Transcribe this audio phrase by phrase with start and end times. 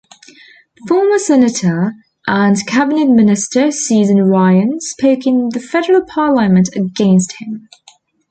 [0.87, 1.93] Former senator
[2.25, 7.69] and cabinet minister Susan Ryan spoke in the federal parliament against him.